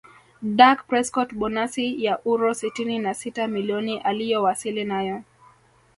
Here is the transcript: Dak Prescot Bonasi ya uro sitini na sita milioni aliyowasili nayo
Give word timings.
Dak 0.41 0.87
Prescot 0.87 1.33
Bonasi 1.35 2.03
ya 2.03 2.19
uro 2.25 2.53
sitini 2.53 2.99
na 2.99 3.13
sita 3.13 3.47
milioni 3.47 3.97
aliyowasili 3.99 4.83
nayo 4.83 5.23